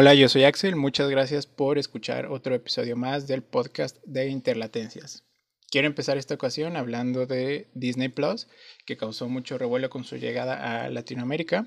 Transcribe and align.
Hola, 0.00 0.14
yo 0.14 0.28
soy 0.28 0.44
Axel. 0.44 0.76
Muchas 0.76 1.10
gracias 1.10 1.48
por 1.48 1.76
escuchar 1.76 2.26
otro 2.26 2.54
episodio 2.54 2.94
más 2.94 3.26
del 3.26 3.42
podcast 3.42 3.96
de 4.04 4.28
Interlatencias. 4.28 5.24
Quiero 5.72 5.88
empezar 5.88 6.16
esta 6.16 6.34
ocasión 6.34 6.76
hablando 6.76 7.26
de 7.26 7.68
Disney 7.74 8.08
Plus, 8.08 8.46
que 8.86 8.96
causó 8.96 9.28
mucho 9.28 9.58
revuelo 9.58 9.90
con 9.90 10.04
su 10.04 10.14
llegada 10.16 10.84
a 10.84 10.88
Latinoamérica. 10.88 11.66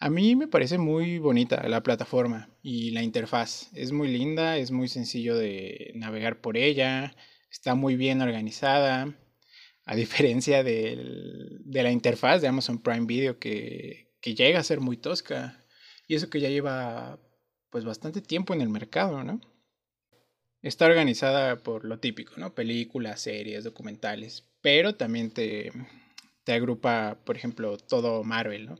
A 0.00 0.08
mí 0.08 0.34
me 0.34 0.48
parece 0.48 0.78
muy 0.78 1.18
bonita 1.18 1.68
la 1.68 1.82
plataforma 1.82 2.48
y 2.62 2.92
la 2.92 3.02
interfaz. 3.02 3.68
Es 3.74 3.92
muy 3.92 4.08
linda, 4.08 4.56
es 4.56 4.70
muy 4.70 4.88
sencillo 4.88 5.36
de 5.36 5.92
navegar 5.94 6.40
por 6.40 6.56
ella, 6.56 7.14
está 7.50 7.74
muy 7.74 7.96
bien 7.96 8.22
organizada, 8.22 9.14
a 9.84 9.94
diferencia 9.94 10.64
de 10.64 11.60
la 11.66 11.92
interfaz 11.92 12.40
de 12.40 12.48
Amazon 12.48 12.82
Prime 12.82 13.04
Video 13.04 13.38
que, 13.38 14.10
que 14.22 14.34
llega 14.34 14.58
a 14.58 14.64
ser 14.64 14.80
muy 14.80 14.96
tosca. 14.96 15.62
Y 16.08 16.14
eso 16.14 16.30
que 16.30 16.40
ya 16.40 16.48
lleva 16.48 17.20
pues 17.72 17.86
bastante 17.86 18.20
tiempo 18.20 18.52
en 18.52 18.60
el 18.60 18.68
mercado, 18.68 19.24
¿no? 19.24 19.40
Está 20.60 20.84
organizada 20.86 21.56
por 21.56 21.84
lo 21.84 21.98
típico, 21.98 22.34
¿no? 22.36 22.54
Películas, 22.54 23.22
series, 23.22 23.64
documentales, 23.64 24.46
pero 24.60 24.94
también 24.94 25.32
te, 25.32 25.72
te 26.44 26.52
agrupa, 26.52 27.18
por 27.24 27.36
ejemplo, 27.36 27.78
todo 27.78 28.22
Marvel, 28.24 28.66
¿no? 28.66 28.78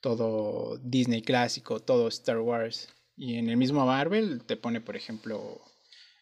Todo 0.00 0.76
Disney 0.76 1.22
clásico, 1.22 1.80
todo 1.80 2.06
Star 2.08 2.38
Wars. 2.38 2.88
Y 3.16 3.36
en 3.36 3.48
el 3.48 3.56
mismo 3.56 3.86
Marvel 3.86 4.44
te 4.44 4.58
pone, 4.58 4.82
por 4.82 4.94
ejemplo, 4.94 5.62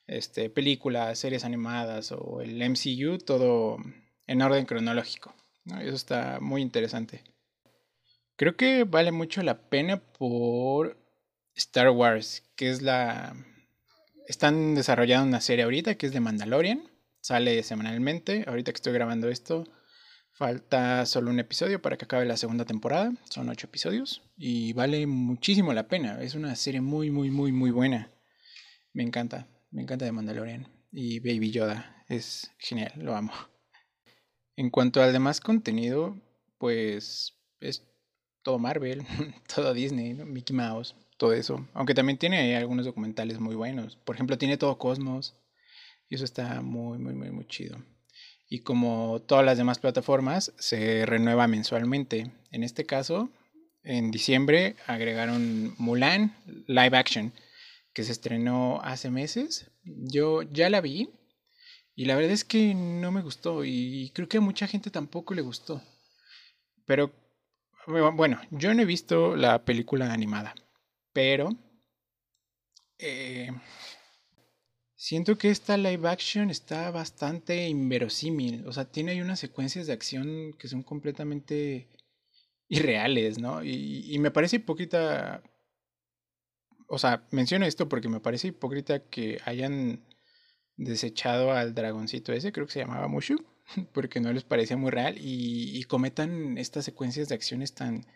este, 0.07 0.49
películas, 0.49 1.19
series 1.19 1.45
animadas 1.45 2.13
o 2.13 2.41
el 2.41 2.63
MCU, 2.63 3.19
todo 3.19 3.79
en 4.29 4.43
orden 4.43 4.65
cronológico. 4.65 5.35
¿no? 5.65 5.81
Eso 5.81 5.97
está 5.97 6.39
muy 6.41 6.63
interesante. 6.63 7.25
Creo 8.37 8.57
que 8.57 8.85
vale 8.85 9.11
mucho 9.11 9.43
la 9.43 9.69
pena 9.69 10.01
por 10.01 11.02
Star 11.55 11.91
Wars, 11.91 12.43
que 12.57 12.71
es 12.71 12.83
la... 12.83 13.35
Están 14.27 14.75
desarrollando 14.75 15.27
una 15.29 15.41
serie 15.41 15.65
ahorita 15.65 15.97
que 15.97 16.07
es 16.07 16.13
de 16.13 16.21
Mandalorian. 16.21 16.89
Sale 17.21 17.63
semanalmente. 17.63 18.45
Ahorita 18.47 18.73
que 18.73 18.77
estoy 18.77 18.93
grabando 18.93 19.29
esto, 19.29 19.65
falta 20.33 21.07
solo 21.07 21.31
un 21.31 21.39
episodio 21.39 21.83
para 21.83 21.97
que 21.97 22.05
acabe 22.05 22.25
la 22.25 22.37
segunda 22.37 22.65
temporada. 22.65 23.13
Son 23.31 23.49
ocho 23.49 23.67
episodios 23.67 24.23
y 24.37 24.73
vale 24.73 25.07
muchísimo 25.07 25.73
la 25.73 25.89
pena. 25.89 26.21
Es 26.23 26.35
una 26.35 26.57
serie 26.57 26.81
muy, 26.81 27.11
muy, 27.11 27.31
muy, 27.31 27.53
muy 27.53 27.71
buena. 27.71 28.11
Me 28.93 29.03
encanta. 29.03 29.49
Me 29.71 29.83
encanta 29.83 30.05
de 30.05 30.13
Mandalorian. 30.13 30.69
Y 30.91 31.21
Baby 31.21 31.51
Yoda 31.51 32.05
es 32.09 32.51
genial. 32.59 32.93
Lo 32.97 33.15
amo. 33.15 33.33
En 34.57 34.71
cuanto 34.71 35.03
al 35.03 35.13
demás 35.13 35.41
contenido, 35.41 36.21
pues 36.59 37.35
es 37.61 37.89
todo 38.43 38.59
Marvel, 38.59 39.03
todo 39.55 39.73
Disney, 39.73 40.15
Mickey 40.15 40.55
Mouse, 40.55 40.95
todo 41.23 41.35
eso. 41.35 41.65
Aunque 41.73 41.95
también 41.95 42.19
tiene 42.19 42.57
algunos 42.57 42.85
documentales 42.85 43.39
muy 43.39 43.55
buenos. 43.55 43.95
Por 43.95 44.17
ejemplo, 44.17 44.39
tiene 44.39 44.57
todo 44.57 44.77
Cosmos. 44.77 45.37
Y 46.09 46.17
eso 46.17 46.25
está 46.25 46.61
muy, 46.63 46.99
muy, 46.99 47.15
muy, 47.15 47.31
muy 47.31 47.47
chido. 47.47 47.79
Y 48.49 48.63
como 48.63 49.23
todas 49.25 49.45
las 49.45 49.57
demás 49.57 49.79
plataformas, 49.79 50.53
se 50.59 51.07
renueva 51.07 51.47
mensualmente. 51.47 52.33
En 52.51 52.65
este 52.65 52.87
caso, 52.87 53.31
en 53.85 54.11
diciembre 54.11 54.75
agregaron 54.89 55.77
Mulan 55.79 56.35
Live 56.67 56.97
Action, 56.97 57.33
que 57.93 58.03
se 58.03 58.11
estrenó 58.11 58.81
hace 58.83 59.09
meses. 59.09 59.71
Yo 59.85 60.43
ya 60.43 60.71
la 60.71 60.81
vi 60.81 61.09
y 61.95 62.07
la 62.07 62.17
verdad 62.17 62.33
es 62.33 62.45
que 62.45 62.75
no 62.75 63.13
me 63.13 63.23
gustó 63.23 63.65
y 63.65 64.11
creo 64.13 64.27
que 64.29 64.39
a 64.39 64.41
mucha 64.41 64.67
gente 64.67 64.91
tampoco 64.91 65.35
le 65.35 65.43
gustó. 65.43 65.81
Pero 66.85 67.13
bueno, 67.87 68.41
yo 68.51 68.75
no 68.75 68.83
he 68.83 68.87
visto 68.87 69.37
la 69.37 69.65
película 69.65 70.13
animada, 70.13 70.57
pero 71.13 71.51
eh, 72.99 73.51
siento 74.95 75.37
que 75.37 75.51
esta 75.51 75.77
live 75.77 76.09
action 76.09 76.51
está 76.51 76.91
bastante 76.91 77.69
inverosímil. 77.69 78.67
O 78.67 78.73
sea, 78.73 78.85
tiene 78.91 79.13
ahí 79.13 79.21
unas 79.21 79.41
secuencias 79.41 79.87
de 79.87 79.93
acción 79.93 80.53
que 80.59 80.69
son 80.69 80.83
completamente 80.83 81.89
irreales, 82.69 83.39
¿no? 83.39 83.65
Y, 83.65 84.19
me 84.19 84.31
parece 84.31 84.57
hipócrita. 84.57 85.43
O 86.89 86.99
sea, 86.99 87.27
menciono 87.31 87.67
esto 87.67 87.89
porque 87.89 88.09
me 88.09 88.21
parece 88.21 88.49
hipócrita 88.49 89.01
que 89.09 89.41
hayan 89.45 90.05
desechado 90.77 91.53
al 91.53 91.75
dragoncito 91.75 92.33
ese, 92.33 92.53
creo 92.53 92.67
que 92.67 92.73
se 92.73 92.81
llamaba 92.81 93.09
Mushu, 93.09 93.37
porque 93.93 94.21
no 94.21 94.33
les 94.33 94.45
parecía 94.45 94.77
muy 94.77 94.91
real, 94.91 95.17
y 95.19 95.83
cometan 95.85 96.59
estas 96.59 96.85
secuencias 96.85 97.29
de 97.29 97.35
acciones 97.35 97.75
tan 97.75 98.07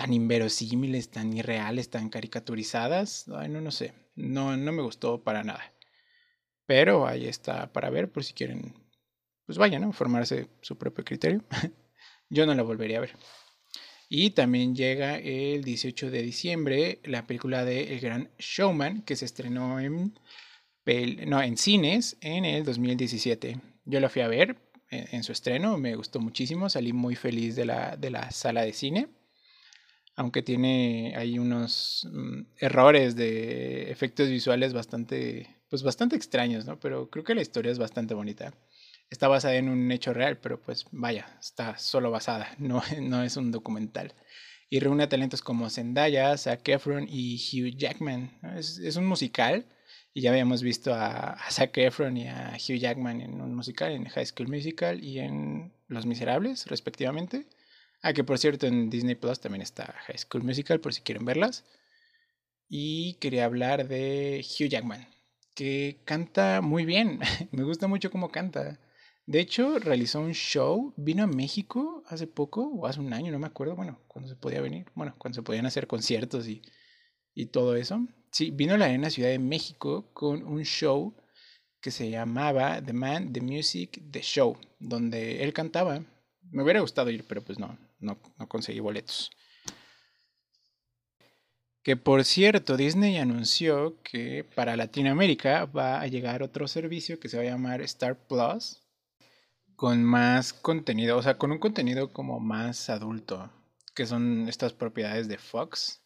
tan 0.00 0.14
inverosímiles, 0.14 1.10
tan 1.10 1.30
irreales, 1.34 1.90
tan 1.90 2.08
caricaturizadas. 2.08 3.26
Ay, 3.36 3.50
no, 3.50 3.60
no 3.60 3.70
sé. 3.70 3.92
No, 4.16 4.56
no 4.56 4.72
me 4.72 4.80
gustó 4.80 5.22
para 5.22 5.44
nada. 5.44 5.74
Pero 6.64 7.06
ahí 7.06 7.26
está 7.26 7.70
para 7.70 7.90
ver 7.90 8.10
por 8.10 8.24
si 8.24 8.32
quieren, 8.32 8.72
pues 9.44 9.58
vayan, 9.58 9.82
¿no? 9.82 9.92
Formarse 9.92 10.48
su 10.62 10.78
propio 10.78 11.04
criterio. 11.04 11.44
Yo 12.30 12.46
no 12.46 12.54
la 12.54 12.62
volvería 12.62 12.96
a 12.96 13.02
ver. 13.02 13.14
Y 14.08 14.30
también 14.30 14.74
llega 14.74 15.18
el 15.18 15.64
18 15.64 16.10
de 16.10 16.22
diciembre 16.22 17.00
la 17.04 17.26
película 17.26 17.66
de 17.66 17.92
El 17.92 18.00
Gran 18.00 18.30
Showman, 18.38 19.02
que 19.02 19.16
se 19.16 19.26
estrenó 19.26 19.80
en, 19.80 20.18
no, 21.26 21.42
en 21.42 21.58
cines 21.58 22.16
en 22.22 22.46
el 22.46 22.64
2017. 22.64 23.60
Yo 23.84 24.00
la 24.00 24.08
fui 24.08 24.22
a 24.22 24.28
ver 24.28 24.56
en, 24.88 25.08
en, 25.12 25.24
su 25.24 25.32
estreno, 25.32 25.76
me 25.76 25.94
gustó 25.94 26.20
muchísimo, 26.20 26.70
salí 26.70 26.94
muy 26.94 27.16
feliz 27.16 27.54
de 27.54 27.66
la, 27.66 27.98
de 27.98 28.08
la 28.08 28.30
sala 28.30 28.62
de 28.62 28.72
cine 28.72 29.19
aunque 30.20 30.42
tiene 30.42 31.14
ahí 31.16 31.38
unos 31.38 32.06
mm, 32.12 32.42
errores 32.58 33.16
de 33.16 33.90
efectos 33.90 34.28
visuales 34.28 34.74
bastante, 34.74 35.56
pues 35.70 35.82
bastante 35.82 36.14
extraños, 36.14 36.66
¿no? 36.66 36.78
Pero 36.78 37.08
creo 37.08 37.24
que 37.24 37.34
la 37.34 37.40
historia 37.40 37.72
es 37.72 37.78
bastante 37.78 38.12
bonita. 38.12 38.52
Está 39.08 39.28
basada 39.28 39.54
en 39.54 39.70
un 39.70 39.90
hecho 39.90 40.12
real, 40.12 40.36
pero 40.36 40.60
pues 40.60 40.84
vaya, 40.90 41.38
está 41.40 41.78
solo 41.78 42.10
basada, 42.10 42.54
no, 42.58 42.82
no 43.00 43.22
es 43.22 43.38
un 43.38 43.50
documental. 43.50 44.12
Y 44.68 44.80
reúne 44.80 45.06
talentos 45.06 45.40
como 45.40 45.70
Zendaya, 45.70 46.36
Zac 46.36 46.68
Efron 46.68 47.06
y 47.08 47.36
Hugh 47.36 47.74
Jackman. 47.74 48.38
Es, 48.58 48.76
es, 48.78 48.96
un 48.96 49.06
musical 49.06 49.64
y 50.12 50.20
ya 50.20 50.32
habíamos 50.32 50.62
visto 50.62 50.92
a, 50.92 51.30
a 51.30 51.50
Zac 51.50 51.78
Efron 51.78 52.18
y 52.18 52.28
a 52.28 52.58
Hugh 52.58 52.76
Jackman 52.76 53.22
en 53.22 53.40
un 53.40 53.54
musical, 53.54 53.92
en 53.92 54.04
High 54.04 54.26
School 54.26 54.48
Musical 54.48 55.02
y 55.02 55.20
en 55.20 55.72
Los 55.88 56.04
Miserables, 56.04 56.66
respectivamente. 56.66 57.46
Ah, 58.02 58.12
que 58.14 58.24
por 58.24 58.38
cierto 58.38 58.66
en 58.66 58.88
Disney 58.88 59.14
Plus 59.14 59.40
también 59.40 59.62
está 59.62 59.94
High 60.06 60.18
School 60.18 60.42
Musical 60.44 60.80
por 60.80 60.94
si 60.94 61.02
quieren 61.02 61.24
verlas. 61.24 61.64
Y 62.68 63.14
quería 63.14 63.44
hablar 63.44 63.88
de 63.88 64.44
Hugh 64.44 64.68
Jackman, 64.68 65.08
que 65.54 66.00
canta 66.04 66.60
muy 66.62 66.84
bien. 66.84 67.20
Me 67.52 67.64
gusta 67.64 67.88
mucho 67.88 68.10
cómo 68.10 68.30
canta. 68.30 68.78
De 69.26 69.40
hecho, 69.40 69.78
realizó 69.78 70.20
un 70.20 70.32
show, 70.32 70.94
vino 70.96 71.24
a 71.24 71.26
México 71.26 72.02
hace 72.06 72.26
poco, 72.26 72.68
o 72.68 72.86
hace 72.86 73.00
un 73.00 73.12
año, 73.12 73.30
no 73.30 73.38
me 73.38 73.46
acuerdo, 73.46 73.76
bueno, 73.76 74.00
cuando 74.08 74.28
se 74.28 74.34
podía 74.34 74.60
venir, 74.60 74.86
bueno, 74.94 75.14
cuando 75.18 75.36
se 75.36 75.42
podían 75.42 75.66
hacer 75.66 75.86
conciertos 75.86 76.48
y, 76.48 76.62
y 77.34 77.46
todo 77.46 77.76
eso. 77.76 78.06
Sí, 78.32 78.50
vino 78.50 78.74
a 78.74 78.78
la 78.78 78.86
Arena 78.86 79.10
Ciudad 79.10 79.30
de 79.30 79.38
México 79.38 80.10
con 80.14 80.42
un 80.44 80.64
show 80.64 81.14
que 81.80 81.90
se 81.90 82.10
llamaba 82.10 82.82
The 82.82 82.92
Man, 82.92 83.32
The 83.32 83.40
Music, 83.40 84.02
The 84.10 84.22
Show, 84.22 84.56
donde 84.78 85.42
él 85.42 85.52
cantaba. 85.52 86.04
Me 86.50 86.62
hubiera 86.62 86.80
gustado 86.80 87.10
ir, 87.10 87.24
pero 87.28 87.42
pues 87.42 87.58
no, 87.58 87.78
no, 88.00 88.18
conseguí 88.48 88.80
boletos. 88.80 89.30
Que 91.82 91.96
por 91.96 92.24
cierto, 92.24 92.76
Disney 92.76 93.16
anunció 93.18 94.00
que 94.02 94.44
para 94.54 94.76
Latinoamérica 94.76 95.64
va 95.64 96.00
a 96.00 96.06
llegar 96.06 96.42
otro 96.42 96.68
servicio 96.68 97.18
que 97.18 97.28
se 97.28 97.36
va 97.36 97.42
a 97.42 97.46
llamar 97.46 97.80
Star 97.82 98.18
Plus 98.26 98.82
con 99.76 100.04
más 100.04 100.52
contenido, 100.52 101.16
o 101.16 101.22
sea, 101.22 101.38
con 101.38 101.52
un 101.52 101.58
contenido 101.58 102.12
como 102.12 102.38
más 102.38 102.90
adulto, 102.90 103.50
que 103.94 104.04
son 104.04 104.46
estas 104.46 104.74
propiedades 104.74 105.26
de 105.26 105.38
Fox. 105.38 106.02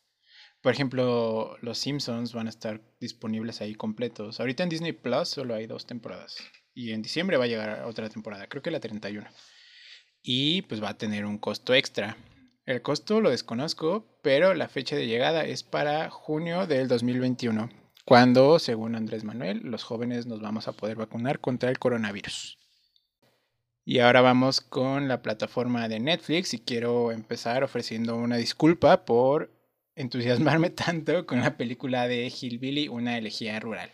Por 0.61 0.73
ejemplo, 0.73 1.57
los 1.61 1.79
Simpsons 1.79 2.33
van 2.33 2.47
a 2.47 2.51
estar 2.51 2.81
disponibles 3.01 3.61
ahí 3.61 3.75
completos. 3.75 4.39
Ahorita 4.39 4.63
en 4.63 4.69
Disney 4.69 4.93
Plus 4.93 5.29
solo 5.29 5.55
hay 5.55 5.67
dos 5.67 5.87
temporadas. 5.87 6.37
Y 6.73 6.93
en 6.93 7.03
diciembre 7.03 7.37
va 7.37 7.45
a 7.45 7.49
llegar 7.49 7.85
otra 7.85 8.09
temporada, 8.09 8.47
creo 8.47 8.63
que 8.63 8.71
la 8.71 8.81
31 8.81 9.29
y 10.25 10.63
pues 10.63 10.83
va 10.83 10.89
a 10.89 10.99
tener 10.99 11.27
un 11.27 11.39
costo 11.39 11.75
extra. 11.75 12.17
El 12.65 12.81
costo 12.81 13.21
lo 13.21 13.31
desconozco, 13.31 14.19
pero 14.23 14.55
la 14.55 14.69
fecha 14.69 14.97
de 14.97 15.07
llegada 15.07 15.45
es 15.45 15.63
para 15.63 16.09
junio 16.11 16.67
del 16.67 16.89
2021, 16.89 17.69
cuando, 18.07 18.59
según 18.59 18.97
Andrés 18.97 19.23
Manuel, 19.23 19.61
los 19.65 19.85
jóvenes 19.85 20.27
nos 20.27 20.41
vamos 20.41 20.67
a 20.67 20.73
poder 20.73 20.97
vacunar 20.97 21.41
contra 21.41 21.71
el 21.71 21.79
coronavirus. 21.79 22.59
Y 23.85 23.99
ahora 23.99 24.23
vamos 24.23 24.63
con 24.63 25.09
la 25.09 25.21
plataforma 25.21 25.89
de 25.89 26.01
Netflix 26.01 26.55
y 26.55 26.59
quiero 26.59 27.13
empezar 27.13 27.63
ofreciendo 27.63 28.17
una 28.17 28.37
disculpa 28.37 29.05
por 29.05 29.53
entusiasmarme 29.95 30.71
tanto 30.71 31.27
con 31.27 31.41
la 31.41 31.59
película 31.59 32.09
de 32.09 32.27
Hillbilly, 32.27 32.89
una 32.89 33.19
elegía 33.19 33.61
rural. 33.61 33.91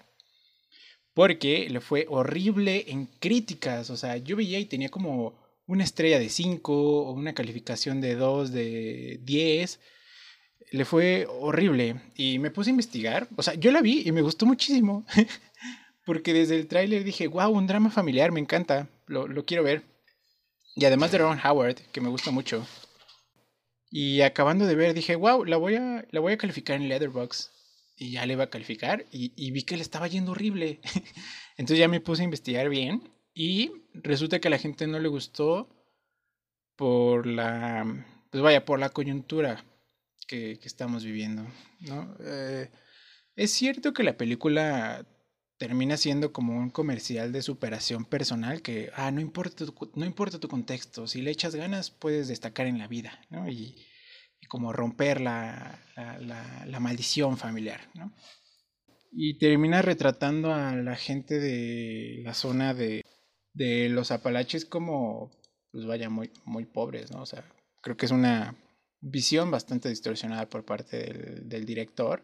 Porque 1.13 1.69
le 1.69 1.81
fue 1.81 2.07
horrible 2.09 2.85
en 2.89 3.07
críticas, 3.07 3.91
o 3.91 3.97
sea, 3.97 4.17
yo 4.17 4.37
veía 4.37 4.61
y 4.61 4.67
tenía 4.67 4.91
como 4.91 5.50
una 5.71 5.85
estrella 5.85 6.19
de 6.19 6.29
5 6.29 6.73
o 6.73 7.13
una 7.13 7.33
calificación 7.33 8.01
de 8.01 8.17
2 8.17 8.51
de 8.51 9.21
10. 9.23 9.81
le 10.73 10.85
fue 10.85 11.27
horrible 11.29 12.01
y 12.17 12.41
me 12.41 12.51
puse 12.51 12.71
a 12.71 12.73
investigar. 12.73 13.29
O 13.37 13.43
sea, 13.43 13.55
yo 13.55 13.71
la 13.71 13.81
vi 13.81 14.03
y 14.05 14.11
me 14.11 14.23
gustó 14.23 14.47
muchísimo. 14.47 15.07
Porque 16.05 16.33
desde 16.33 16.57
el 16.57 16.67
tráiler 16.67 17.05
dije, 17.05 17.29
wow, 17.29 17.51
un 17.51 17.69
drama 17.69 17.91
familiar, 17.91 18.33
me 18.33 18.41
encanta, 18.41 18.89
lo, 19.07 19.29
lo, 19.29 19.45
quiero 19.45 19.63
ver. 19.63 19.85
Y 20.75 20.85
además 20.87 21.13
de 21.13 21.19
Ron 21.19 21.39
Howard, 21.45 21.77
que 21.93 22.01
me 22.01 22.09
gusta 22.09 22.33
mucho. 22.33 22.67
Y 23.91 24.23
acabando 24.23 24.67
de 24.67 24.75
ver, 24.75 24.93
dije, 24.93 25.15
wow, 25.15 25.45
la 25.45 25.57
voy 25.57 25.77
a, 25.77 26.05
la 26.11 26.21
voy 26.21 26.33
a 26.33 26.39
calificar 26.39 26.77
en 26.77 26.89
Leatherbox. 26.89 27.53
Y 27.97 28.13
ya 28.13 28.27
le 28.27 28.33
iba 28.33 28.45
a 28.45 28.51
calificar 28.51 29.07
y, 29.13 29.33
y 29.37 29.53
vi 29.53 29.63
que 29.63 29.77
le 29.77 29.83
estaba 29.83 30.09
yendo 30.09 30.33
horrible. 30.33 30.81
Entonces 31.57 31.79
ya 31.79 31.87
me 31.87 32.01
puse 32.01 32.23
a 32.23 32.25
investigar 32.25 32.69
bien 32.69 33.03
y 33.35 33.73
resulta 33.95 34.41
que 34.41 34.49
a 34.49 34.51
la 34.51 34.59
gente 34.59 34.87
no 34.87 34.99
le 34.99 35.09
gustó 35.09 35.69
por 36.77 37.27
la, 37.27 37.85
pues 38.31 38.43
vaya, 38.43 38.65
por 38.65 38.79
la 38.79 38.91
coyuntura 38.91 39.65
que, 40.27 40.59
estamos 40.63 41.05
viviendo, 41.05 41.47
¿no? 41.81 42.17
Eh, 42.21 42.71
es 43.37 43.51
cierto 43.51 43.93
que 43.93 44.03
la 44.03 44.17
película 44.17 45.05
termina 45.59 45.97
siendo 45.97 46.33
como 46.33 46.57
un 46.57 46.71
comercial 46.71 47.33
de 47.33 47.43
superación 47.43 48.07
personal 48.07 48.63
que, 48.63 48.91
ah, 48.95 49.11
no 49.11 49.21
importa 49.21 49.67
tu, 49.67 49.93
no 49.95 50.07
importa 50.07 50.41
tu 50.41 50.49
contexto, 50.49 51.07
si 51.07 51.21
le 51.21 51.31
echas 51.31 51.55
ganas 51.55 51.91
puedes 51.91 52.29
destacar 52.29 52.67
en 52.67 52.79
la 52.79 52.89
vida, 52.89 53.21
¿no? 53.29 53.49
Y, 53.49 53.77
y 54.41 54.47
como 54.47 54.73
romper 54.73 55.21
la, 55.21 55.79
la, 55.97 56.19
la, 56.19 56.65
la, 56.67 56.81
maldición 56.81 57.37
familiar, 57.37 57.81
¿no? 57.95 58.13
Y 59.13 59.39
termina 59.39 59.83
retratando 59.83 60.55
a 60.55 60.75
la 60.77 60.97
gente 60.97 61.39
de 61.39 62.23
la 62.25 62.33
zona 62.33 62.73
de, 62.73 63.05
de 63.53 63.89
los 63.89 64.11
Apalaches 64.11 64.65
como, 64.65 65.31
pues 65.73 65.87
vaya, 65.87 66.09
muy, 66.11 66.31
muy 66.45 66.65
pobres, 66.65 67.11
¿no? 67.11 67.23
O 67.23 67.27
sea, 67.27 67.45
creo 67.81 67.97
que 67.97 68.07
es 68.07 68.13
una 68.13 68.55
visión 69.01 69.51
bastante 69.51 69.89
distorsionada 69.89 70.49
por 70.49 70.65
parte 70.65 71.41
del, 71.43 71.65
director 71.65 72.23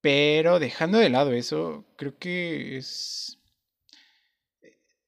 pero 0.00 0.58
dejando 0.58 0.98
de 0.98 1.08
lado 1.08 1.32
eso, 1.32 1.86
creo 1.96 2.18
que 2.18 2.76
es. 2.76 3.38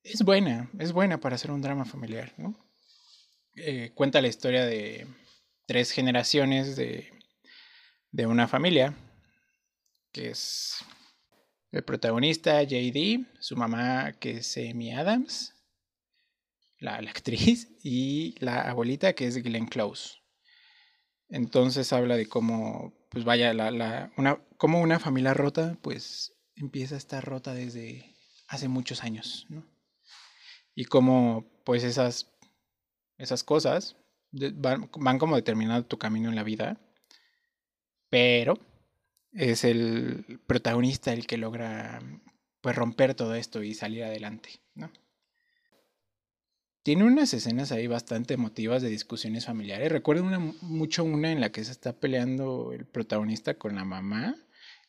Es 0.02 0.22
buena, 0.22 0.70
es 0.78 0.92
buena 0.92 1.20
para 1.20 1.34
hacer 1.34 1.50
un 1.50 1.60
drama 1.60 1.84
familiar, 1.84 2.32
¿no? 2.38 2.56
Eh, 3.56 3.90
cuenta 3.94 4.22
la 4.22 4.28
historia 4.28 4.64
de 4.64 5.06
tres 5.66 5.90
generaciones 5.90 6.76
de, 6.76 7.10
de 8.10 8.26
una 8.26 8.48
familia, 8.48 8.94
que 10.12 10.30
es 10.30 10.78
el 11.72 11.84
protagonista 11.84 12.62
JD, 12.62 13.26
su 13.40 13.56
mamá 13.56 14.12
que 14.12 14.38
es 14.38 14.56
Amy 14.56 14.92
Adams, 14.92 15.54
la, 16.78 16.96
actriz, 16.96 17.68
y 17.82 18.34
la 18.38 18.62
abuelita 18.62 19.14
que 19.14 19.26
es 19.26 19.42
Glenn 19.42 19.66
Close. 19.66 20.18
Entonces 21.28 21.92
habla 21.92 22.16
de 22.16 22.26
cómo, 22.26 22.94
pues 23.10 23.24
vaya, 23.24 23.52
la, 23.52 23.70
la, 23.70 24.12
una, 24.16 24.40
como 24.56 24.80
una 24.80 24.98
familia 24.98 25.34
rota, 25.34 25.76
pues 25.82 26.32
empieza 26.54 26.94
a 26.94 26.98
estar 26.98 27.24
rota 27.24 27.52
desde 27.52 28.16
hace 28.48 28.68
muchos 28.68 29.02
años, 29.02 29.46
¿no? 29.48 29.66
Y 30.74 30.84
como, 30.84 31.46
pues 31.64 31.82
esas, 31.82 32.30
esas 33.18 33.42
cosas 33.42 33.96
van, 34.30 34.90
van 34.98 35.18
como 35.18 35.36
determinando 35.36 35.86
tu 35.86 35.98
camino 35.98 36.28
en 36.28 36.36
la 36.36 36.42
vida, 36.42 36.78
pero 38.08 38.58
es 39.36 39.64
el 39.64 40.40
protagonista 40.46 41.12
el 41.12 41.26
que 41.26 41.36
logra, 41.36 42.00
pues, 42.60 42.74
romper 42.74 43.14
todo 43.14 43.34
esto 43.34 43.62
y 43.62 43.74
salir 43.74 44.04
adelante, 44.04 44.60
¿no? 44.74 44.90
Tiene 46.82 47.02
unas 47.02 47.34
escenas 47.34 47.72
ahí 47.72 47.88
bastante 47.88 48.34
emotivas 48.34 48.80
de 48.80 48.88
discusiones 48.88 49.46
familiares. 49.46 49.90
Recuerdo 49.90 50.24
mucho 50.60 51.02
una 51.02 51.32
en 51.32 51.40
la 51.40 51.50
que 51.50 51.64
se 51.64 51.72
está 51.72 51.98
peleando 51.98 52.72
el 52.72 52.86
protagonista 52.86 53.54
con 53.54 53.74
la 53.74 53.84
mamá 53.84 54.36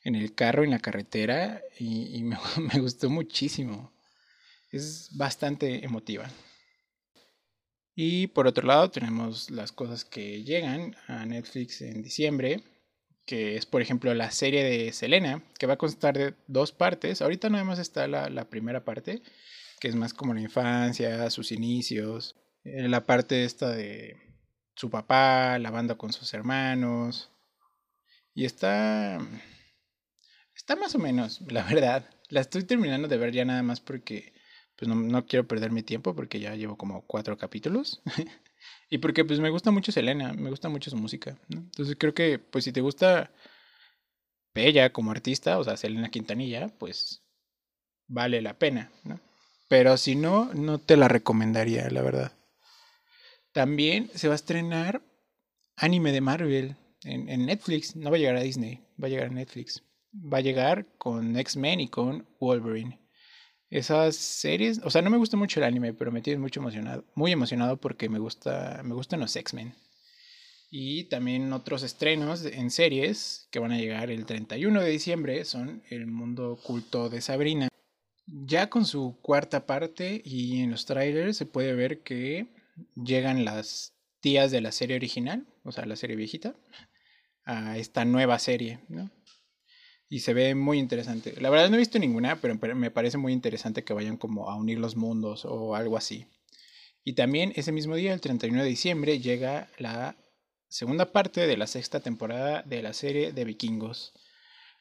en 0.03 0.15
el 0.15 0.35
carro, 0.35 0.63
en 0.63 0.69
la 0.69 0.79
carretera, 0.79 1.61
y, 1.79 2.21
me, 2.23 2.79
gustó 2.79 3.09
muchísimo. 3.09 3.91
Es 4.71 5.09
bastante 5.17 5.83
emotiva. 5.83 6.29
Y 7.95 8.27
por 8.27 8.45
otro 8.45 8.67
lado 8.67 8.91
tenemos 8.91 9.49
las 9.49 9.71
cosas 9.71 10.05
que 10.05 10.43
llegan 10.43 10.95
a 11.07 11.25
Netflix 11.25 11.81
en 11.81 12.03
diciembre, 12.03 12.61
que 13.27 13.57
es 13.57 13.67
por 13.67 13.83
ejemplo 13.83 14.11
la 14.15 14.31
serie 14.31 14.63
de 14.63 14.91
Selena, 14.93 15.43
que 15.59 15.67
va 15.67 15.73
a 15.73 15.77
constar 15.77 16.17
de 16.17 16.33
dos 16.47 16.71
partes. 16.71 17.21
Ahorita 17.21 17.49
nada 17.51 17.63
más 17.63 17.77
está 17.77 18.07
la, 18.07 18.29
la 18.29 18.49
primera 18.49 18.83
parte 18.83 19.21
que 19.79 19.87
es 19.87 19.95
más 19.95 20.13
como 20.13 20.33
la 20.33 20.41
infancia, 20.41 21.29
sus 21.29 21.51
inicios, 21.51 22.35
eh, 22.63 22.87
la 22.87 23.05
parte 23.05 23.43
esta 23.43 23.69
de 23.69 24.17
su 24.75 24.89
papá, 24.89 25.57
la 25.59 25.71
banda 25.71 25.95
con 25.95 26.13
sus 26.13 26.33
hermanos. 26.33 27.31
Y 28.33 28.45
está... 28.45 29.19
Está 30.55 30.75
más 30.75 30.95
o 30.95 30.99
menos, 30.99 31.41
la 31.51 31.63
verdad. 31.63 32.09
La 32.29 32.41
estoy 32.41 32.63
terminando 32.63 33.07
de 33.07 33.17
ver 33.17 33.31
ya 33.31 33.45
nada 33.45 33.63
más 33.63 33.79
porque 33.79 34.33
pues 34.75 34.89
no, 34.89 34.95
no 34.95 35.25
quiero 35.25 35.47
perder 35.47 35.71
mi 35.71 35.83
tiempo 35.83 36.15
porque 36.15 36.39
ya 36.39 36.55
llevo 36.55 36.77
como 36.77 37.05
cuatro 37.05 37.37
capítulos. 37.37 38.01
y 38.89 38.99
porque 38.99 39.25
pues 39.25 39.39
me 39.39 39.49
gusta 39.49 39.71
mucho 39.71 39.91
Selena, 39.91 40.33
me 40.33 40.49
gusta 40.49 40.69
mucho 40.69 40.89
su 40.89 40.97
música. 40.97 41.37
¿no? 41.49 41.59
Entonces 41.59 41.95
creo 41.99 42.13
que 42.13 42.39
pues 42.39 42.63
si 42.63 42.71
te 42.71 42.81
gusta 42.81 43.31
ella 44.55 44.91
como 44.91 45.11
artista, 45.11 45.59
o 45.59 45.63
sea, 45.63 45.77
Selena 45.77 46.09
Quintanilla, 46.09 46.69
pues 46.79 47.23
vale 48.07 48.41
la 48.41 48.57
pena, 48.57 48.91
¿no? 49.03 49.19
Pero 49.67 49.97
si 49.97 50.15
no, 50.15 50.53
no 50.53 50.77
te 50.79 50.95
la 50.95 51.07
recomendaría, 51.09 51.89
la 51.89 52.01
verdad. 52.01 52.31
También 53.51 54.09
se 54.15 54.27
va 54.27 54.33
a 54.33 54.35
estrenar 54.35 55.01
anime 55.75 56.11
de 56.11 56.21
Marvel 56.21 56.75
en, 57.03 57.27
en, 57.27 57.45
Netflix. 57.45 57.95
No 57.95 58.09
va 58.09 58.15
a 58.15 58.19
llegar 58.19 58.37
a 58.37 58.41
Disney, 58.41 58.79
va 59.01 59.07
a 59.07 59.09
llegar 59.09 59.27
a 59.27 59.33
Netflix. 59.33 59.83
Va 60.13 60.37
a 60.37 60.41
llegar 60.41 60.85
con 60.97 61.37
X-Men 61.37 61.81
y 61.81 61.89
con 61.89 62.25
Wolverine. 62.39 62.97
Esas 63.69 64.15
series, 64.15 64.79
o 64.83 64.89
sea, 64.89 65.01
no 65.01 65.09
me 65.09 65.17
gusta 65.17 65.35
mucho 65.35 65.59
el 65.59 65.65
anime, 65.65 65.93
pero 65.93 66.11
me 66.11 66.21
tiene 66.21 66.39
mucho 66.39 66.61
emocionado, 66.61 67.03
muy 67.15 67.31
emocionado 67.31 67.77
porque 67.77 68.07
me 68.07 68.19
gusta, 68.19 68.81
me 68.83 68.93
gustan 68.93 69.19
los 69.19 69.35
X-Men. 69.35 69.73
Y 70.69 71.05
también 71.05 71.51
otros 71.53 71.83
estrenos 71.83 72.45
en 72.45 72.71
series 72.71 73.47
que 73.51 73.59
van 73.59 73.71
a 73.71 73.77
llegar 73.77 74.09
el 74.11 74.25
31 74.25 74.81
de 74.81 74.89
diciembre 74.89 75.45
son 75.45 75.81
El 75.89 76.07
mundo 76.07 76.51
oculto 76.51 77.09
de 77.09 77.21
Sabrina, 77.21 77.69
ya 78.25 78.69
con 78.69 78.85
su 78.85 79.17
cuarta 79.21 79.65
parte 79.65 80.21
y 80.23 80.61
en 80.61 80.71
los 80.71 80.85
trailers 80.85 81.37
se 81.37 81.45
puede 81.45 81.73
ver 81.73 82.03
que 82.03 82.47
llegan 82.95 83.45
las 83.45 83.93
tías 84.19 84.51
de 84.51 84.61
la 84.61 84.71
serie 84.71 84.97
original, 84.97 85.47
o 85.63 85.71
sea, 85.71 85.85
la 85.85 85.95
serie 85.95 86.15
viejita, 86.15 86.55
a 87.45 87.77
esta 87.77 88.03
nueva 88.03 88.39
serie, 88.39 88.79
¿no? 88.89 89.09
Y 90.09 90.19
se 90.19 90.33
ve 90.33 90.55
muy 90.55 90.79
interesante. 90.79 91.33
La 91.41 91.49
verdad 91.49 91.69
no 91.69 91.75
he 91.75 91.79
visto 91.79 91.99
ninguna, 91.99 92.39
pero 92.39 92.55
me 92.55 92.91
parece 92.91 93.17
muy 93.17 93.33
interesante 93.33 93.83
que 93.83 93.93
vayan 93.93 94.17
como 94.17 94.49
a 94.49 94.55
unir 94.55 94.79
los 94.79 94.95
mundos 94.95 95.43
o 95.45 95.75
algo 95.75 95.97
así. 95.97 96.27
Y 97.03 97.13
también 97.13 97.53
ese 97.55 97.71
mismo 97.71 97.95
día, 97.95 98.13
el 98.13 98.21
31 98.21 98.63
de 98.63 98.69
diciembre, 98.69 99.19
llega 99.19 99.69
la 99.77 100.15
segunda 100.69 101.11
parte 101.11 101.47
de 101.47 101.57
la 101.57 101.67
sexta 101.67 101.99
temporada 101.99 102.63
de 102.63 102.81
la 102.81 102.93
serie 102.93 103.31
de 103.31 103.45
vikingos. 103.45 104.13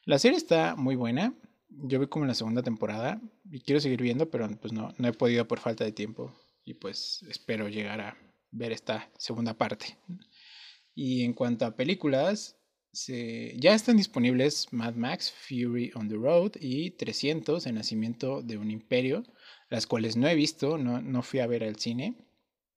La 0.04 0.18
serie 0.18 0.36
está 0.36 0.76
muy 0.76 0.96
buena, 0.96 1.34
yo 1.68 1.98
vi 1.98 2.06
como 2.06 2.24
en 2.24 2.28
la 2.28 2.34
segunda 2.34 2.62
temporada 2.62 3.20
y 3.50 3.60
quiero 3.60 3.80
seguir 3.80 4.02
viendo, 4.02 4.30
pero 4.30 4.48
pues 4.60 4.72
no, 4.72 4.94
no 4.98 5.08
he 5.08 5.12
podido 5.12 5.46
por 5.46 5.58
falta 5.58 5.84
de 5.84 5.92
tiempo 5.92 6.32
y 6.64 6.74
pues 6.74 7.24
espero 7.28 7.68
llegar 7.68 8.00
a 8.00 8.16
ver 8.50 8.72
esta 8.72 9.10
segunda 9.18 9.54
parte. 9.54 9.96
Y 10.94 11.24
en 11.24 11.34
cuanto 11.34 11.66
a 11.66 11.76
películas, 11.76 12.55
ya 13.04 13.74
están 13.74 13.96
disponibles 13.96 14.72
Mad 14.72 14.94
Max, 14.94 15.30
Fury 15.30 15.92
on 15.94 16.08
the 16.08 16.16
Road 16.16 16.52
y 16.58 16.92
300, 16.92 17.66
El 17.66 17.74
Nacimiento 17.74 18.42
de 18.42 18.56
un 18.56 18.70
Imperio, 18.70 19.22
las 19.68 19.86
cuales 19.86 20.16
no 20.16 20.28
he 20.28 20.34
visto, 20.34 20.78
no, 20.78 21.02
no 21.02 21.22
fui 21.22 21.40
a 21.40 21.46
ver 21.46 21.62
al 21.62 21.76
cine, 21.76 22.16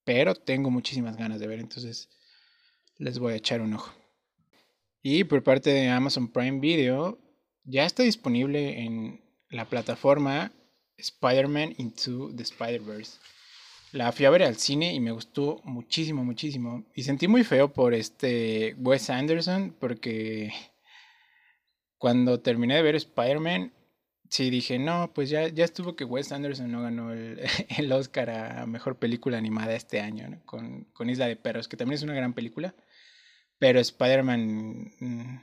pero 0.04 0.36
tengo 0.36 0.70
muchísimas 0.70 1.16
ganas 1.16 1.40
de 1.40 1.48
ver, 1.48 1.60
entonces 1.60 2.10
les 2.98 3.18
voy 3.20 3.34
a 3.34 3.38
echar 3.38 3.62
un 3.62 3.74
ojo. 3.74 3.94
Y 5.02 5.24
por 5.24 5.44
parte 5.44 5.70
de 5.70 5.88
Amazon 5.88 6.32
Prime 6.32 6.60
Video, 6.60 7.18
ya 7.64 7.86
está 7.86 8.04
disponible 8.04 8.82
en 8.82 9.22
la 9.50 9.70
plataforma 9.70 10.52
Spider-Man 10.98 11.76
Into 11.78 12.36
the 12.36 12.44
Spider-Verse. 12.44 13.20
La 13.92 14.12
fui 14.12 14.26
a 14.26 14.30
ver 14.30 14.44
al 14.44 14.56
cine 14.56 14.94
y 14.94 15.00
me 15.00 15.12
gustó 15.12 15.62
muchísimo, 15.64 16.24
muchísimo. 16.24 16.86
Y 16.94 17.04
sentí 17.04 17.28
muy 17.28 17.44
feo 17.44 17.74
por 17.74 17.94
este 17.96 18.76
Wes 18.78 19.10
Anderson 19.10 19.76
porque 19.80 20.54
cuando 21.98 22.40
terminé 22.40 22.76
de 22.76 22.82
ver 22.84 22.96
Spider-Man, 22.96 23.74
sí 24.30 24.50
dije, 24.52 24.78
no, 24.78 25.12
pues 25.14 25.30
ya, 25.30 25.48
ya 25.48 25.66
estuvo 25.66 25.96
que 25.96 26.06
Wes 26.06 26.32
Anderson 26.32 26.72
no 26.72 26.84
ganó 26.84 27.14
el, 27.14 27.42
el 27.78 27.92
Oscar 27.92 28.30
a 28.30 28.66
Mejor 28.68 28.98
Película 28.98 29.38
Animada 29.38 29.74
este 29.74 30.00
año, 30.02 30.40
con, 30.46 30.86
con 30.94 31.10
Isla 31.10 31.28
de 31.28 31.36
Perros, 31.36 31.68
que 31.68 31.78
también 31.78 31.96
es 31.96 32.04
una 32.04 32.14
gran 32.14 32.34
película. 32.34 32.76
Pero 33.58 33.80
Spider-Man 33.80 34.94
mm, 35.00 35.40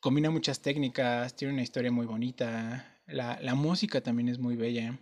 combina 0.00 0.30
muchas 0.30 0.60
técnicas, 0.60 1.36
tiene 1.36 1.54
una 1.54 1.62
historia 1.62 1.92
muy 1.92 2.06
bonita, 2.06 3.00
la, 3.06 3.38
la 3.40 3.54
música 3.54 4.00
también 4.00 4.28
es 4.28 4.38
muy 4.38 4.56
bella. 4.56 4.98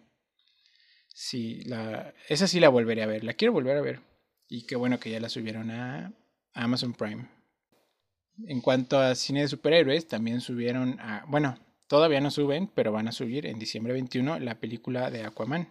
Sí, 1.18 1.62
la, 1.62 2.12
esa 2.28 2.46
sí 2.46 2.60
la 2.60 2.68
volveré 2.68 3.02
a 3.02 3.06
ver, 3.06 3.24
la 3.24 3.32
quiero 3.32 3.54
volver 3.54 3.78
a 3.78 3.80
ver. 3.80 4.00
Y 4.48 4.66
qué 4.66 4.76
bueno 4.76 5.00
que 5.00 5.10
ya 5.10 5.18
la 5.18 5.30
subieron 5.30 5.70
a 5.70 6.12
Amazon 6.52 6.92
Prime. 6.92 7.26
En 8.46 8.60
cuanto 8.60 8.98
a 8.98 9.14
cine 9.14 9.40
de 9.40 9.48
superhéroes, 9.48 10.08
también 10.08 10.42
subieron 10.42 11.00
a, 11.00 11.24
bueno, 11.26 11.58
todavía 11.86 12.20
no 12.20 12.30
suben, 12.30 12.66
pero 12.68 12.92
van 12.92 13.08
a 13.08 13.12
subir 13.12 13.46
en 13.46 13.58
diciembre 13.58 13.94
21 13.94 14.40
la 14.40 14.60
película 14.60 15.10
de 15.10 15.24
Aquaman, 15.24 15.70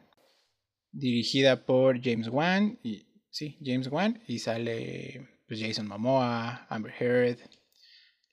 dirigida 0.91 1.63
por 1.63 2.01
James 2.01 2.29
Wan 2.29 2.79
y 2.81 3.05
sí, 3.29 3.59
James 3.63 3.87
Wan 3.89 4.23
y 4.25 4.39
sale 4.39 5.29
pues, 5.47 5.61
Jason 5.61 5.87
Momoa, 5.87 6.65
Amber 6.69 6.91
Heard. 6.99 7.37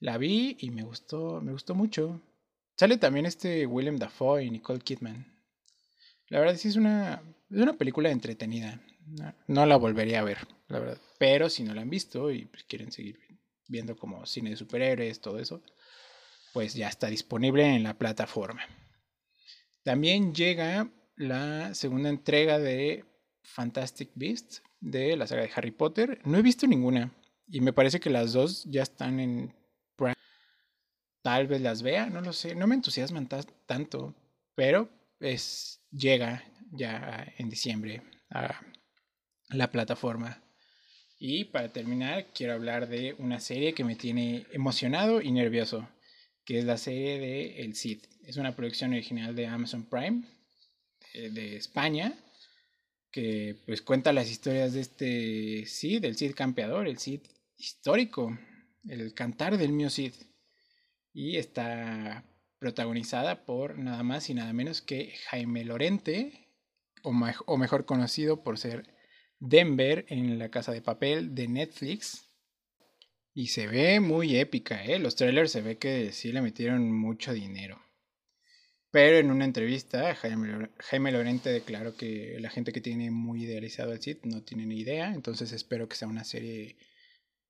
La 0.01 0.17
vi 0.17 0.57
y 0.61 0.71
me 0.71 0.83
gustó, 0.83 1.43
me 1.43 1.53
gustó 1.53 1.75
mucho. 1.75 2.23
Sale 2.75 2.97
también 2.97 3.27
este 3.27 3.67
William 3.67 3.99
Dafoe 3.99 4.47
y 4.47 4.51
Nicole 4.51 4.81
Kidman. 4.81 5.32
La 6.33 6.41
verdad 6.41 6.57
sí 6.57 6.69
es 6.69 6.77
una, 6.77 7.23
es 7.51 7.59
una 7.59 7.75
película 7.75 8.11
entretenida. 8.11 8.81
No, 9.49 9.67
la 9.67 9.77
volvería 9.77 10.21
a 10.21 10.25
ver, 10.25 10.39
la 10.69 10.79
verdad. 10.79 10.99
Pero 11.19 11.51
si 11.51 11.63
no 11.63 11.75
la 11.75 11.83
han 11.83 11.91
visto 11.91 12.31
y 12.31 12.47
pues, 12.47 12.65
quieren 12.65 12.91
seguir 12.91 13.21
viendo 13.69 13.95
como 13.99 14.25
cine 14.25 14.49
de 14.49 14.57
superhéroes, 14.57 15.21
todo 15.21 15.39
eso, 15.39 15.63
pues 16.55 16.73
ya 16.73 16.89
está 16.89 17.09
disponible 17.09 17.67
en 17.67 17.83
la 17.83 17.99
plataforma. 17.99 18.63
También 19.83 20.35
llega 20.35 20.91
la 21.17 21.75
segunda 21.75 22.09
entrega 22.09 22.59
de 22.59 23.05
Fantastic 23.43 24.13
Beasts 24.15 24.63
de 24.81 25.19
la 25.19 25.27
saga 25.27 25.43
de 25.43 25.51
Harry 25.55 25.71
Potter. 25.71 26.19
No 26.25 26.39
he 26.39 26.43
visto 26.43 26.67
ninguna 26.67 27.13
y 27.47 27.61
me 27.61 27.75
parece 27.75 28.01
que 28.01 28.09
las 28.09 28.33
dos 28.33 28.65
ya 28.65 28.83
están 28.83 29.21
en 29.21 29.55
Tal 31.21 31.47
vez 31.47 31.61
las 31.61 31.83
vea, 31.83 32.07
no 32.07 32.23
lo 32.23 32.33
sé, 32.33 32.55
no 32.57 32.67
me 32.67 32.75
entusiasman 32.75 33.29
tanto, 33.67 34.15
pero 34.57 34.89
es, 35.23 35.81
llega 35.91 36.45
ya 36.73 37.33
en 37.39 37.49
diciembre 37.49 38.03
a 38.31 38.61
la 39.49 39.71
plataforma. 39.71 40.43
Y 41.19 41.45
para 41.45 41.73
terminar, 41.73 42.33
quiero 42.35 42.55
hablar 42.55 42.89
de 42.89 43.15
una 43.19 43.39
serie 43.39 43.75
que 43.75 43.85
me 43.85 43.97
tiene 43.97 44.47
emocionado 44.53 45.21
y 45.21 45.31
nervioso, 45.31 45.89
que 46.45 46.59
es 46.59 46.65
la 46.65 46.77
serie 46.77 47.19
de 47.19 47.63
El 47.63 47.77
Cid. 47.77 48.03
Es 48.25 48.37
una 48.37 48.57
producción 48.57 48.93
original 48.93 49.37
de 49.37 49.47
Amazon 49.47 49.89
Prime 49.89 50.25
de, 51.15 51.31
de 51.31 51.57
España, 51.57 52.15
que 53.13 53.63
pues 53.67 53.83
cuenta 53.83 54.13
las 54.13 54.31
historias 54.31 54.73
de 54.73 54.81
este 54.81 55.67
Cid, 55.67 56.05
el 56.05 56.17
Cid 56.17 56.35
campeador, 56.35 56.89
el 56.89 56.99
Cid 56.99 57.21
histórico, 57.57 58.37
el 58.89 59.15
cantar 59.15 59.59
del 59.59 59.73
mío 59.73 59.91
Cid 59.91 60.15
y 61.13 61.37
está 61.37 62.25
protagonizada 62.63 63.45
por 63.45 63.77
nada 63.77 64.05
más 64.05 64.31
y 64.31 64.35
nada 64.35 64.53
menos 64.53 64.83
que 64.83 65.15
Jaime 65.27 65.65
Lorente, 65.65 66.49
o, 67.03 67.13
mejor 67.59 67.87
conocido 67.87 68.45
por 68.45 68.57
ser 68.57 68.87
Denver 69.41 70.07
en 70.09 70.39
La 70.39 70.49
Casa 70.49 70.71
de 70.71 70.81
Papel 70.81 71.35
de 71.35 71.49
Netflix. 71.49 72.25
Y 73.35 73.49
se 73.49 73.67
ve 73.67 73.99
muy 73.99 74.37
épica, 74.37 74.85
¿eh? 74.85 75.01
Los 75.01 75.17
trailers 75.17 75.51
se 75.51 75.61
ve 75.61 75.77
que 75.77 76.13
sí 76.13 76.31
le 76.31 76.41
metieron 76.41 76.93
mucho 76.93 77.33
dinero. 77.33 77.83
Pero 78.93 79.17
en 79.17 79.33
una 79.33 79.45
entrevista, 79.45 80.15
Jaime, 80.15 80.71
Jaime 80.79 81.11
Lorente 81.11 81.51
declaró 81.51 81.97
que 81.97 82.37
la 82.39 82.51
gente 82.51 82.73
que 82.73 82.81
tiene 82.81 83.11
muy 83.11 83.43
idealizado 83.43 83.93
el 83.93 84.01
sitio 84.01 84.31
no 84.31 84.45
tiene 84.45 84.67
ni 84.67 84.79
idea. 84.79 85.13
Entonces 85.13 85.51
espero 85.51 85.89
que 85.89 85.97
sea 85.97 86.07
una 86.07 86.23
serie, 86.23 86.77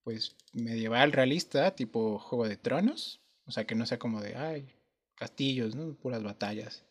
pues, 0.04 0.38
medieval 0.54 1.12
realista, 1.12 1.76
tipo 1.76 2.18
Juego 2.18 2.48
de 2.48 2.56
Tronos. 2.56 3.20
O 3.44 3.50
sea, 3.50 3.66
que 3.66 3.74
no 3.74 3.84
sea 3.84 3.98
como 3.98 4.22
de, 4.22 4.36
ay, 4.36 4.72
castillos, 5.16 5.74
¿no? 5.74 5.94
Puras 5.94 6.22
batallas, 6.22 6.84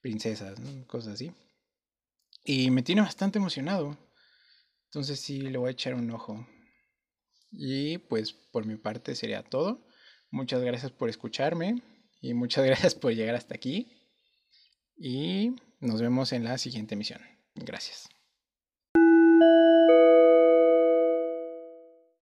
princesas, 0.00 0.58
¿no? 0.60 0.86
Cosas 0.86 1.14
así. 1.14 1.32
Y 2.44 2.70
me 2.70 2.82
tiene 2.82 3.02
bastante 3.02 3.38
emocionado. 3.38 3.98
Entonces 4.86 5.20
sí, 5.20 5.40
le 5.40 5.58
voy 5.58 5.68
a 5.68 5.72
echar 5.72 5.94
un 5.94 6.10
ojo. 6.10 6.46
Y 7.50 7.98
pues 7.98 8.32
por 8.32 8.66
mi 8.66 8.76
parte 8.76 9.14
sería 9.14 9.42
todo. 9.42 9.86
Muchas 10.30 10.62
gracias 10.62 10.90
por 10.92 11.08
escucharme 11.08 11.82
y 12.20 12.34
muchas 12.34 12.64
gracias 12.66 12.94
por 12.94 13.14
llegar 13.14 13.34
hasta 13.34 13.54
aquí. 13.54 13.92
Y 14.96 15.56
nos 15.80 16.00
vemos 16.00 16.32
en 16.32 16.44
la 16.44 16.58
siguiente 16.58 16.94
emisión. 16.94 17.20
Gracias. 17.54 18.08